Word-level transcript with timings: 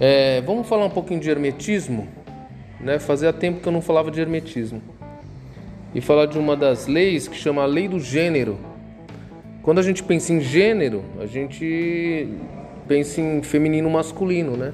É, 0.00 0.40
vamos 0.42 0.68
falar 0.68 0.84
um 0.84 0.90
pouquinho 0.90 1.18
de 1.18 1.28
hermetismo, 1.28 2.06
né? 2.80 3.00
Fazia 3.00 3.32
tempo 3.32 3.60
que 3.60 3.66
eu 3.66 3.72
não 3.72 3.82
falava 3.82 4.10
de 4.12 4.20
hermetismo. 4.20 4.80
E 5.92 6.00
falar 6.00 6.26
de 6.26 6.38
uma 6.38 6.56
das 6.56 6.86
leis 6.86 7.26
que 7.26 7.36
chama 7.36 7.62
a 7.62 7.66
lei 7.66 7.88
do 7.88 7.98
gênero. 7.98 8.58
Quando 9.62 9.80
a 9.80 9.82
gente 9.82 10.02
pensa 10.04 10.32
em 10.32 10.40
gênero, 10.40 11.02
a 11.20 11.26
gente 11.26 12.28
pensa 12.86 13.20
em 13.20 13.42
feminino 13.42 13.90
masculino, 13.90 14.56
né? 14.56 14.72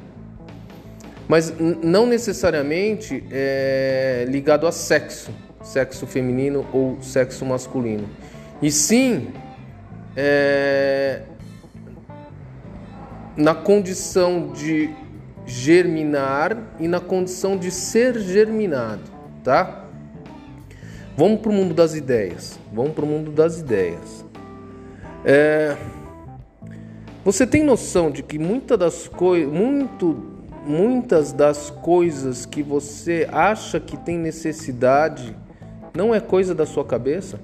Mas 1.26 1.54
não 1.58 2.06
necessariamente 2.06 3.24
é 3.30 4.26
ligado 4.28 4.66
a 4.66 4.72
sexo, 4.72 5.30
sexo 5.62 6.06
feminino 6.06 6.66
ou 6.70 6.98
sexo 7.00 7.46
masculino. 7.46 8.06
E 8.60 8.70
sim 8.70 9.28
é, 10.14 11.22
na 13.36 13.54
condição 13.54 14.52
de 14.52 14.90
germinar 15.46 16.56
e 16.78 16.88
na 16.88 17.00
condição 17.00 17.56
de 17.56 17.70
ser 17.70 18.18
germinado, 18.18 19.02
tá? 19.42 19.84
Vamos 21.16 21.40
para 21.40 21.50
o 21.50 21.54
mundo 21.54 21.74
das 21.74 21.94
ideias. 21.94 22.58
Vamos 22.72 22.92
para 22.92 23.04
o 23.04 23.08
mundo 23.08 23.30
das 23.30 23.60
ideias. 23.60 24.24
É, 25.24 25.76
você 27.24 27.46
tem 27.46 27.64
noção 27.64 28.10
de 28.10 28.22
que 28.22 28.38
muita 28.38 28.76
das 28.76 29.10
muito, 29.50 30.22
muitas 30.66 31.32
das 31.32 31.70
coisas 31.70 32.44
que 32.44 32.62
você 32.62 33.28
acha 33.32 33.80
que 33.80 33.96
tem 33.96 34.18
necessidade 34.18 35.34
não 35.94 36.14
é 36.14 36.20
coisa 36.20 36.54
da 36.54 36.66
sua 36.66 36.84
cabeça? 36.84 37.38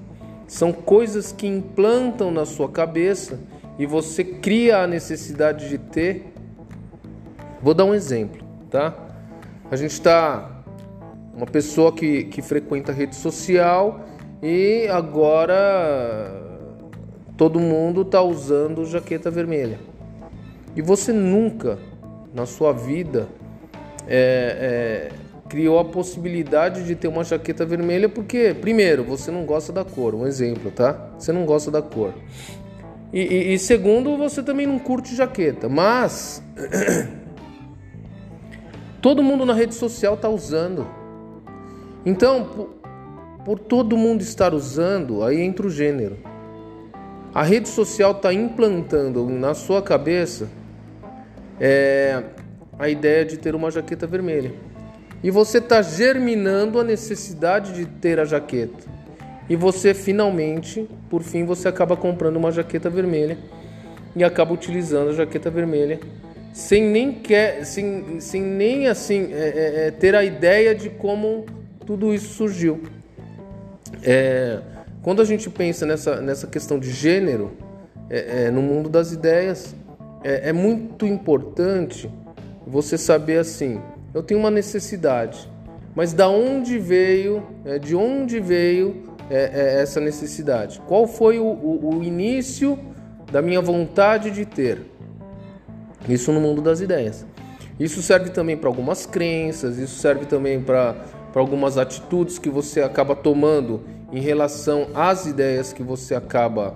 São 0.45 0.73
coisas 0.73 1.31
que 1.31 1.47
implantam 1.47 2.29
na 2.29 2.45
sua 2.45 2.69
cabeça 2.69 3.39
e 3.79 3.85
você 3.85 4.23
cria 4.23 4.79
a 4.79 4.87
necessidade 4.87 5.69
de 5.69 5.77
ter. 5.77 6.30
Vou 7.61 7.73
dar 7.73 7.85
um 7.85 7.93
exemplo, 7.93 8.41
tá? 8.69 8.93
A 9.69 9.75
gente 9.75 9.91
está 9.91 10.63
uma 11.33 11.45
pessoa 11.45 11.91
que, 11.91 12.25
que 12.25 12.41
frequenta 12.41 12.91
rede 12.91 13.15
social 13.15 14.01
e 14.41 14.87
agora 14.87 16.41
todo 17.37 17.59
mundo 17.59 18.01
está 18.01 18.21
usando 18.21 18.85
jaqueta 18.85 19.29
vermelha. 19.29 19.79
E 20.75 20.81
você 20.81 21.13
nunca 21.13 21.77
na 22.33 22.45
sua 22.45 22.73
vida 22.73 23.27
é, 24.07 25.09
é, 25.09 25.15
criou 25.47 25.79
a 25.79 25.85
possibilidade 25.85 26.83
de 26.83 26.95
ter 26.95 27.07
uma 27.07 27.23
jaqueta 27.23 27.65
vermelha 27.65 28.09
porque, 28.09 28.55
primeiro, 28.59 29.03
você 29.03 29.29
não 29.29 29.45
gosta 29.45 29.71
da 29.71 29.83
cor. 29.83 30.15
Um 30.15 30.25
exemplo, 30.25 30.71
tá? 30.71 31.11
Você 31.17 31.31
não 31.31 31.45
gosta 31.45 31.69
da 31.69 31.81
cor. 31.81 32.13
E, 33.13 33.19
e, 33.19 33.53
e 33.53 33.59
segundo, 33.59 34.17
você 34.17 34.41
também 34.41 34.65
não 34.65 34.79
curte 34.79 35.15
jaqueta. 35.15 35.67
Mas 35.67 36.41
todo 39.01 39.23
mundo 39.23 39.45
na 39.45 39.53
rede 39.53 39.73
social 39.73 40.13
está 40.13 40.29
usando. 40.29 40.87
Então, 42.05 42.45
por, 42.45 42.69
por 43.43 43.59
todo 43.59 43.97
mundo 43.97 44.21
estar 44.21 44.53
usando, 44.53 45.23
aí 45.23 45.41
entra 45.41 45.65
o 45.65 45.69
gênero. 45.69 46.17
A 47.33 47.43
rede 47.43 47.69
social 47.69 48.11
está 48.11 48.33
implantando 48.33 49.27
na 49.29 49.53
sua 49.53 49.81
cabeça 49.81 50.49
é, 51.59 52.23
a 52.77 52.89
ideia 52.89 53.25
de 53.25 53.37
ter 53.37 53.55
uma 53.55 53.71
jaqueta 53.71 54.05
vermelha. 54.05 54.53
E 55.23 55.31
você 55.31 55.59
está 55.59 55.81
germinando 55.81 56.79
a 56.79 56.83
necessidade 56.83 57.73
de 57.73 57.85
ter 57.85 58.19
a 58.19 58.25
jaqueta. 58.25 58.89
E 59.47 59.55
você 59.55 59.93
finalmente, 59.93 60.89
por 61.09 61.21
fim, 61.21 61.45
você 61.45 61.67
acaba 61.67 61.95
comprando 61.95 62.37
uma 62.37 62.51
jaqueta 62.51 62.89
vermelha 62.89 63.37
e 64.15 64.23
acaba 64.23 64.53
utilizando 64.53 65.09
a 65.09 65.13
jaqueta 65.13 65.49
vermelha 65.49 65.99
sem 66.53 66.83
nem 66.83 67.13
quer, 67.13 67.65
sem, 67.65 68.19
sem 68.19 68.41
nem 68.41 68.87
assim 68.87 69.29
é, 69.31 69.37
é, 69.37 69.87
é 69.87 69.91
ter 69.91 70.15
a 70.15 70.23
ideia 70.23 70.75
de 70.75 70.89
como 70.89 71.45
tudo 71.85 72.13
isso 72.13 72.33
surgiu. 72.33 72.81
É, 74.03 74.59
quando 75.01 75.21
a 75.21 75.25
gente 75.25 75.49
pensa 75.49 75.85
nessa, 75.85 76.21
nessa 76.21 76.47
questão 76.47 76.79
de 76.79 76.91
gênero, 76.91 77.51
é, 78.09 78.45
é, 78.45 78.51
no 78.51 78.61
mundo 78.61 78.89
das 78.89 79.11
ideias, 79.11 79.75
é, 80.23 80.51
muito 80.51 81.05
importante 81.05 82.09
você 82.67 82.97
saber 82.97 83.39
assim: 83.39 83.81
eu 84.13 84.21
tenho 84.21 84.39
uma 84.39 84.51
necessidade, 84.51 85.49
mas 85.95 86.13
da 86.13 86.29
onde 86.29 86.77
veio, 86.77 87.43
de 87.81 87.95
onde 87.95 88.39
veio 88.39 89.09
essa 89.29 90.01
necessidade? 90.01 90.81
Qual 90.87 91.07
foi 91.07 91.39
o, 91.39 91.45
o, 91.45 91.97
o 91.97 92.03
início 92.03 92.77
da 93.31 93.41
minha 93.41 93.61
vontade 93.61 94.29
de 94.29 94.45
ter? 94.45 94.90
Isso 96.07 96.31
no 96.31 96.39
mundo 96.39 96.61
das 96.61 96.81
ideias. 96.81 97.25
Isso 97.79 98.01
serve 98.01 98.29
também 98.29 98.57
para 98.57 98.69
algumas 98.69 99.05
crenças, 99.05 99.77
isso 99.77 99.99
serve 99.99 100.25
também 100.25 100.61
para 100.61 100.95
algumas 101.33 101.77
atitudes 101.77 102.37
que 102.37 102.49
você 102.49 102.81
acaba 102.81 103.15
tomando 103.15 103.81
em 104.11 104.19
relação 104.19 104.87
às 104.93 105.25
ideias 105.25 105.73
que 105.73 105.81
você 105.81 106.13
acaba 106.13 106.75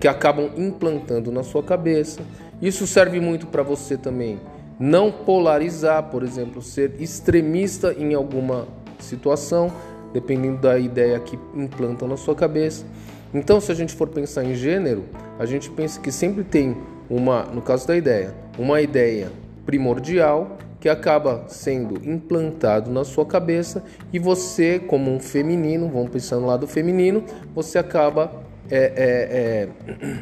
que 0.00 0.08
acabam 0.08 0.50
implantando 0.56 1.30
na 1.30 1.42
sua 1.42 1.62
cabeça. 1.62 2.20
Isso 2.60 2.86
serve 2.86 3.20
muito 3.20 3.46
para 3.46 3.62
você 3.62 3.98
também 3.98 4.40
não 4.78 5.12
polarizar, 5.12 6.02
por 6.04 6.22
exemplo, 6.22 6.60
ser 6.62 6.94
extremista 6.98 7.92
em 7.92 8.14
alguma 8.14 8.66
situação, 8.98 9.70
dependendo 10.12 10.58
da 10.58 10.78
ideia 10.78 11.18
que 11.20 11.38
implantam 11.54 12.08
na 12.08 12.16
sua 12.16 12.34
cabeça. 12.34 12.84
Então, 13.32 13.60
se 13.60 13.70
a 13.70 13.74
gente 13.74 13.94
for 13.94 14.08
pensar 14.08 14.44
em 14.44 14.54
gênero, 14.54 15.04
a 15.38 15.46
gente 15.46 15.70
pensa 15.70 16.00
que 16.00 16.10
sempre 16.10 16.44
tem 16.44 16.76
uma, 17.08 17.42
no 17.44 17.60
caso 17.60 17.86
da 17.86 17.96
ideia, 17.96 18.34
uma 18.58 18.80
ideia 18.80 19.30
primordial 19.64 20.58
que 20.84 20.88
acaba 20.88 21.44
sendo 21.48 22.06
implantado 22.06 22.90
na 22.90 23.04
sua 23.04 23.24
cabeça 23.24 23.82
e 24.12 24.18
você, 24.18 24.78
como 24.78 25.10
um 25.10 25.18
feminino, 25.18 25.88
vamos 25.88 26.10
pensar 26.10 26.36
no 26.36 26.46
lado 26.46 26.66
feminino, 26.66 27.24
você 27.54 27.78
acaba 27.78 28.30
é, 28.70 28.92
é, 28.94 29.68
é, 30.02 30.18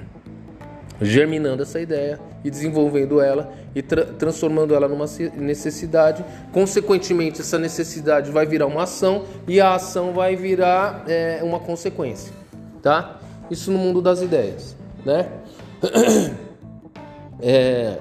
germinando 1.04 1.62
essa 1.62 1.80
ideia 1.80 2.20
e 2.44 2.50
desenvolvendo 2.50 3.20
ela 3.20 3.52
e 3.74 3.82
tra 3.82 4.04
transformando 4.04 4.72
ela 4.72 4.86
numa 4.86 5.06
necessidade. 5.36 6.24
Consequentemente, 6.52 7.40
essa 7.40 7.58
necessidade 7.58 8.30
vai 8.30 8.46
virar 8.46 8.66
uma 8.66 8.84
ação 8.84 9.24
e 9.48 9.60
a 9.60 9.74
ação 9.74 10.12
vai 10.12 10.36
virar 10.36 11.04
é, 11.08 11.40
uma 11.42 11.58
consequência, 11.58 12.32
tá? 12.80 13.18
Isso 13.50 13.72
no 13.72 13.78
mundo 13.78 14.00
das 14.00 14.22
ideias, 14.22 14.76
né? 15.04 15.28
É, 17.44 17.98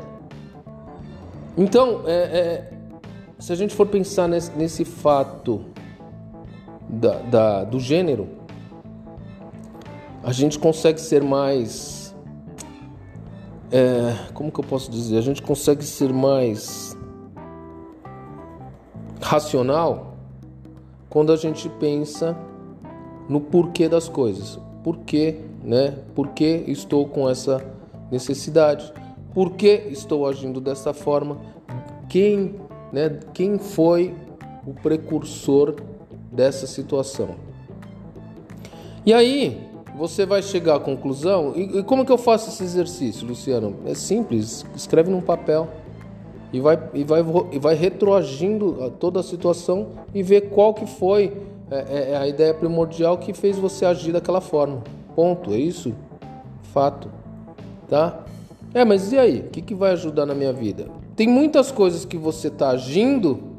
então, 1.62 2.02
é, 2.08 2.12
é, 2.14 2.74
se 3.38 3.54
a 3.54 3.56
gente 3.56 3.76
for 3.76 3.86
pensar 3.86 4.28
nesse, 4.28 4.52
nesse 4.58 4.84
fato 4.84 5.64
da, 6.90 7.20
da, 7.20 7.64
do 7.64 7.80
gênero, 7.80 8.28
a 10.24 10.32
gente 10.32 10.58
consegue 10.58 11.00
ser 11.00 11.24
mais. 11.24 12.16
É, 13.72 14.32
como 14.34 14.52
que 14.52 14.60
eu 14.60 14.64
posso 14.64 14.90
dizer? 14.90 15.20
A 15.20 15.22
gente 15.22 15.44
consegue 15.44 15.84
ser 15.86 16.12
mais 16.12 16.98
racional 19.22 20.18
quando 21.12 21.32
a 21.32 21.36
gente 21.36 21.70
pensa 21.70 22.36
no 23.30 23.40
porquê 23.40 23.88
das 23.88 24.10
coisas. 24.10 24.60
Por 24.84 24.98
quê, 24.98 25.42
né? 25.64 25.96
Por 26.16 26.30
que 26.30 26.64
estou 26.68 27.08
com 27.08 27.30
essa 27.30 27.64
necessidade? 28.10 28.92
Por 29.34 29.52
que 29.52 29.88
estou 29.90 30.28
agindo 30.28 30.60
dessa 30.60 30.94
forma? 30.94 31.38
Quem, 32.10 32.56
né, 32.92 33.20
quem 33.34 33.58
foi 33.58 34.14
o 34.66 34.74
precursor 34.74 35.76
dessa 36.32 36.68
situação? 36.68 37.36
E 39.06 39.14
aí, 39.14 39.72
você 39.96 40.26
vai 40.26 40.42
chegar 40.42 40.76
à 40.76 40.80
conclusão. 40.80 41.54
E, 41.56 41.80
e 41.80 41.84
como 41.84 42.06
que 42.06 42.12
eu 42.12 42.18
faço 42.18 42.50
esse 42.50 42.64
exercício, 42.64 43.28
Luciano? 43.28 43.78
É 43.86 43.94
simples, 43.94 44.66
escreve 44.76 45.10
num 45.10 45.22
papel 45.22 45.68
e 46.54 46.60
vai, 46.60 46.78
e 46.94 47.04
vai, 47.04 47.24
e 47.52 47.60
vai 47.60 47.76
retroagindo 47.76 48.92
toda 49.00 49.22
a 49.22 49.24
situação 49.24 49.90
e 50.14 50.22
ver 50.22 50.50
qual 50.50 50.74
que 50.74 50.86
foi 50.86 51.34
é, 51.70 51.86
é, 51.90 52.12
é 52.12 52.18
a 52.18 52.28
ideia 52.28 52.54
primordial 52.54 53.18
que 53.18 53.34
fez 53.34 53.58
você 53.58 53.86
agir 53.86 54.12
daquela 54.12 54.42
forma. 54.42 54.84
Ponto, 55.16 55.54
é 55.54 55.58
isso? 55.58 55.94
Fato. 56.74 57.10
Tá? 57.88 58.26
É, 58.74 58.86
mas 58.86 59.12
e 59.12 59.18
aí? 59.18 59.40
O 59.42 59.50
que, 59.50 59.62
que 59.62 59.76
vai 59.76 59.92
ajudar 59.92 60.26
na 60.26 60.34
minha 60.34 60.54
vida? 60.54 60.88
Tem 61.16 61.28
muitas 61.28 61.72
coisas 61.72 62.06
que 62.06 62.18
você 62.18 62.48
está 62.48 62.70
agindo 62.70 63.52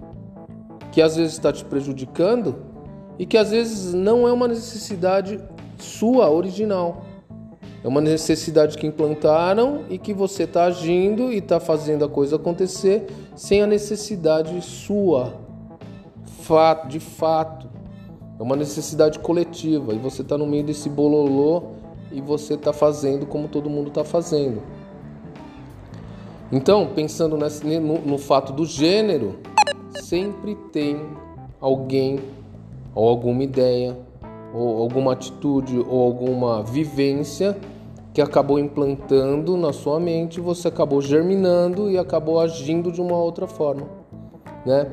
que 0.91 1.03
às 1.03 1.17
vezes 1.17 1.33
está 1.33 1.53
te 1.53 1.65
prejudicando 1.65 2.57
e 3.19 3.27
que 3.27 3.37
às 3.37 3.51
vezes 3.51 3.93
não 3.93 4.27
é 4.27 4.33
uma 4.33 4.49
necessidade 4.49 5.39
sua 5.79 6.31
original. 6.31 7.05
É 7.85 7.89
uma 7.89 8.01
necessidade 8.01 8.79
que 8.79 8.87
implantaram 8.87 9.83
e 9.91 9.99
que 9.99 10.15
você 10.15 10.45
está 10.45 10.65
agindo 10.65 11.33
e 11.33 11.39
está 11.39 11.59
fazendo 11.59 12.05
a 12.05 12.09
coisa 12.09 12.37
acontecer 12.37 13.07
sem 13.35 13.61
a 13.61 13.67
necessidade 13.67 14.61
sua, 14.63 15.35
de 16.89 17.01
fato. 17.01 17.69
É 18.39 18.43
uma 18.43 18.57
necessidade 18.57 19.19
coletiva 19.19 19.93
e 19.93 19.99
você 19.99 20.23
está 20.23 20.39
no 20.39 20.47
meio 20.47 20.65
desse 20.65 20.89
bololô 20.89 21.63
e 22.13 22.21
você 22.21 22.55
está 22.55 22.73
fazendo 22.73 23.27
como 23.27 23.49
todo 23.49 23.69
mundo 23.69 23.89
está 23.89 24.05
fazendo. 24.05 24.63
Então, 26.53 26.87
pensando 26.95 27.39
nesse, 27.39 27.65
no, 27.81 27.99
no 28.01 28.19
fato 28.19 28.53
do 28.53 28.67
gênero, 28.67 29.39
sempre 30.03 30.55
tem 30.71 31.01
alguém 31.59 32.21
ou 32.95 33.09
alguma 33.09 33.43
ideia 33.43 33.97
ou 34.53 34.83
alguma 34.83 35.15
atitude 35.15 35.79
ou 35.89 36.03
alguma 36.03 36.63
vivência 36.63 37.57
que 38.13 38.21
acabou 38.21 38.59
implantando 38.59 39.57
na 39.57 39.73
sua 39.73 39.99
mente, 39.99 40.39
você 40.39 40.69
acabou 40.69 41.01
germinando 41.01 41.91
e 41.91 41.97
acabou 41.97 42.39
agindo 42.39 42.93
de 42.93 43.01
uma 43.01 43.17
outra 43.17 43.47
forma, 43.47 43.89
né? 44.67 44.93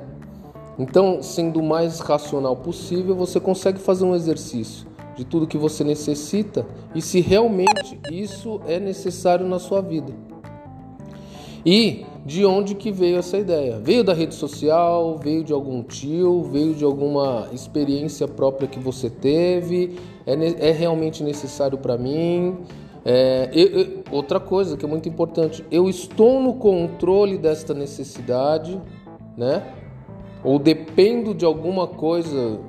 Então, 0.77 1.21
sendo 1.21 1.59
o 1.59 1.63
mais 1.63 2.00
racional 2.00 2.55
possível, 2.55 3.13
você 3.13 3.38
consegue 3.38 3.79
fazer 3.79 4.05
um 4.05 4.15
exercício 4.15 4.88
de 5.17 5.25
tudo 5.25 5.45
que 5.45 5.57
você 5.57 5.83
necessita 5.83 6.65
e 6.95 7.01
se 7.01 7.19
realmente 7.19 8.00
isso 8.09 8.62
é 8.65 8.79
necessário 8.79 9.45
na 9.45 9.59
sua 9.59 9.81
vida. 9.81 10.28
E 11.65 12.06
de 12.25 12.45
onde 12.45 12.75
que 12.75 12.91
veio 12.91 13.17
essa 13.17 13.38
ideia? 13.38 13.79
Veio 13.79 14.03
da 14.03 14.13
rede 14.13 14.35
social, 14.35 15.17
veio 15.17 15.44
de 15.44 15.53
algum 15.53 15.83
tio, 15.83 16.44
veio 16.44 16.73
de 16.73 16.83
alguma 16.83 17.47
experiência 17.51 18.27
própria 18.27 18.67
que 18.67 18.79
você 18.79 19.09
teve? 19.09 19.97
É, 20.25 20.69
é 20.69 20.71
realmente 20.71 21.23
necessário 21.23 21.77
para 21.77 21.97
mim? 21.97 22.57
É, 23.03 23.50
eu, 23.53 23.67
eu, 23.67 24.03
outra 24.11 24.39
coisa 24.39 24.77
que 24.77 24.85
é 24.85 24.88
muito 24.88 25.07
importante, 25.07 25.65
eu 25.71 25.89
estou 25.89 26.41
no 26.41 26.56
controle 26.56 27.38
desta 27.38 27.73
necessidade, 27.73 28.79
né? 29.38 29.63
Ou 30.44 30.59
dependo 30.59 31.33
de 31.33 31.45
alguma 31.45 31.88
coisa. 31.88 32.59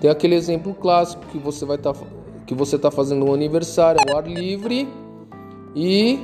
Tem 0.00 0.10
aquele 0.10 0.34
exemplo 0.34 0.74
clássico 0.74 1.24
que 1.26 1.38
você 1.38 1.64
vai 1.64 1.76
estar 1.76 1.94
tá, 1.94 2.00
que 2.46 2.54
você 2.54 2.76
está 2.76 2.90
fazendo 2.90 3.24
um 3.24 3.32
aniversário 3.32 4.00
ao 4.08 4.18
ar 4.18 4.28
livre 4.28 4.86
e 5.74 6.20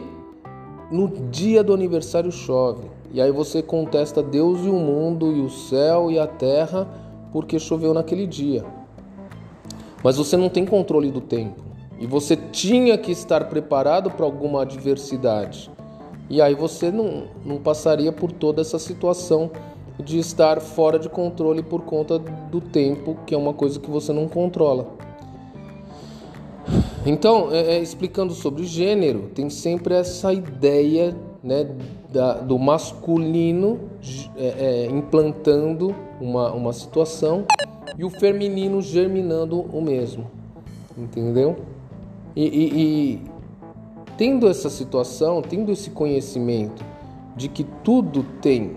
no 0.90 1.08
dia 1.30 1.62
do 1.62 1.72
aniversário 1.72 2.32
chove. 2.32 2.84
E 3.12 3.20
aí 3.20 3.30
você 3.30 3.62
contesta 3.62 4.22
Deus 4.22 4.64
e 4.64 4.68
o 4.68 4.74
mundo 4.74 5.32
e 5.32 5.40
o 5.40 5.48
céu 5.48 6.10
e 6.10 6.18
a 6.18 6.26
terra 6.26 6.88
porque 7.32 7.58
choveu 7.58 7.94
naquele 7.94 8.26
dia. 8.26 8.64
Mas 10.02 10.16
você 10.16 10.36
não 10.36 10.48
tem 10.48 10.64
controle 10.64 11.10
do 11.10 11.20
tempo. 11.20 11.62
E 11.98 12.06
você 12.06 12.34
tinha 12.36 12.96
que 12.96 13.12
estar 13.12 13.48
preparado 13.48 14.10
para 14.10 14.24
alguma 14.24 14.62
adversidade. 14.62 15.70
E 16.28 16.40
aí 16.40 16.54
você 16.54 16.90
não, 16.90 17.24
não 17.44 17.58
passaria 17.58 18.10
por 18.10 18.32
toda 18.32 18.60
essa 18.60 18.78
situação 18.78 19.50
de 19.98 20.18
estar 20.18 20.60
fora 20.60 20.98
de 20.98 21.08
controle 21.08 21.62
por 21.62 21.82
conta 21.82 22.18
do 22.18 22.60
tempo, 22.60 23.18
que 23.26 23.34
é 23.34 23.38
uma 23.38 23.52
coisa 23.52 23.78
que 23.78 23.90
você 23.90 24.12
não 24.12 24.26
controla. 24.26 24.88
Então, 27.04 27.48
é, 27.50 27.76
é, 27.76 27.80
explicando 27.80 28.34
sobre 28.34 28.64
gênero, 28.64 29.30
tem 29.34 29.48
sempre 29.48 29.94
essa 29.94 30.32
ideia 30.32 31.16
né, 31.42 31.66
da, 32.12 32.34
do 32.34 32.58
masculino 32.58 33.80
é, 34.36 34.46
é, 34.46 34.86
implantando 34.86 35.94
uma, 36.20 36.52
uma 36.52 36.72
situação 36.72 37.46
e 37.96 38.04
o 38.04 38.10
feminino 38.10 38.82
germinando 38.82 39.60
o 39.60 39.80
mesmo, 39.80 40.30
entendeu? 40.96 41.56
E, 42.36 42.44
e, 42.44 42.82
e 42.82 43.20
tendo 44.18 44.46
essa 44.46 44.68
situação, 44.68 45.40
tendo 45.40 45.72
esse 45.72 45.90
conhecimento 45.90 46.84
de 47.34 47.48
que 47.48 47.64
tudo 47.82 48.22
tem 48.42 48.72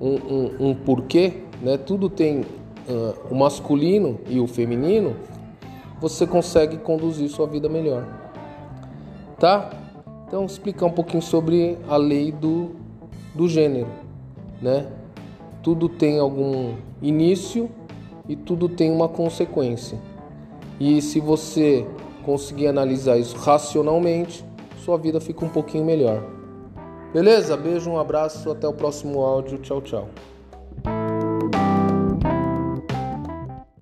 um, 0.00 0.14
um, 0.14 0.68
um 0.68 0.74
porquê, 0.74 1.44
né? 1.62 1.78
tudo 1.78 2.10
tem 2.10 2.40
uh, 2.40 3.14
o 3.30 3.34
masculino 3.34 4.18
e 4.28 4.38
o 4.38 4.46
feminino, 4.46 5.16
você 6.04 6.26
consegue 6.26 6.76
conduzir 6.76 7.30
sua 7.30 7.46
vida 7.46 7.66
melhor. 7.66 8.06
Tá? 9.38 9.70
Então, 10.26 10.44
explicar 10.44 10.84
um 10.84 10.90
pouquinho 10.90 11.22
sobre 11.22 11.78
a 11.88 11.96
lei 11.96 12.30
do, 12.30 12.72
do 13.34 13.48
gênero, 13.48 13.88
né? 14.60 14.86
Tudo 15.62 15.88
tem 15.88 16.18
algum 16.18 16.74
início 17.00 17.70
e 18.28 18.36
tudo 18.36 18.68
tem 18.68 18.90
uma 18.90 19.08
consequência. 19.08 19.98
E 20.78 21.00
se 21.00 21.20
você 21.20 21.86
conseguir 22.22 22.66
analisar 22.66 23.16
isso 23.16 23.36
racionalmente, 23.38 24.44
sua 24.84 24.98
vida 24.98 25.22
fica 25.22 25.42
um 25.42 25.48
pouquinho 25.48 25.86
melhor. 25.86 26.22
Beleza? 27.14 27.56
Beijo, 27.56 27.90
um 27.90 27.98
abraço, 27.98 28.50
até 28.50 28.68
o 28.68 28.74
próximo 28.74 29.22
áudio. 29.22 29.56
Tchau, 29.58 29.80
tchau. 29.80 30.08